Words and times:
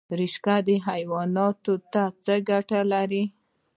رشقه 0.19 0.71
حیواناتو 0.87 1.73
ته 1.91 2.03
څه 2.23 2.33
ګټه 2.49 2.79
لري؟ 2.91 3.23